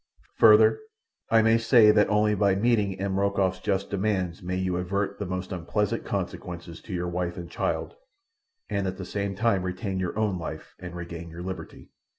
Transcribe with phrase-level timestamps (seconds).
[0.39, 0.79] "Further,
[1.29, 3.19] I may say that only by meeting M.
[3.19, 7.93] Rokoff's just demands may you avert the most unpleasant consequences to your wife and child,
[8.67, 11.91] and at the same time retain your own life and regain your liberty."